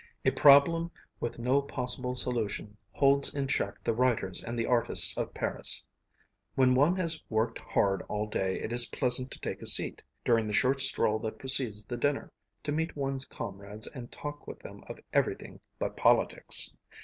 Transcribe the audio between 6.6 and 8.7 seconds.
one has worked hard all day